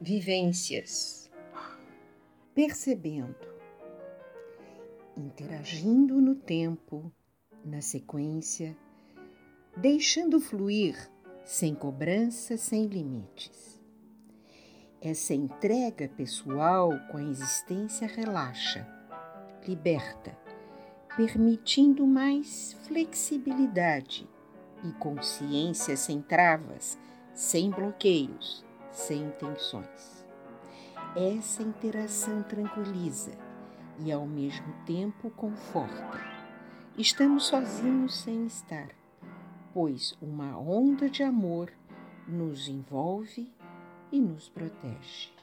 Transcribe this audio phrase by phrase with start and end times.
[0.00, 1.30] vivências.
[2.54, 3.36] Percebendo,
[5.14, 7.12] interagindo no tempo,
[7.62, 8.74] na sequência,
[9.76, 10.96] deixando fluir
[11.44, 13.78] sem cobrança, sem limites.
[15.02, 18.86] Essa entrega pessoal com a existência relaxa,
[19.68, 20.36] liberta,
[21.14, 24.26] permitindo mais flexibilidade
[24.82, 26.98] e consciência sem travas,
[27.34, 30.24] sem bloqueios, sem tensões.
[31.16, 33.32] Essa interação tranquiliza
[33.98, 36.20] e ao mesmo tempo conforta.
[36.96, 38.88] Estamos sozinhos sem estar,
[39.72, 41.72] pois uma onda de amor
[42.26, 43.52] nos envolve
[44.12, 45.39] e nos protege.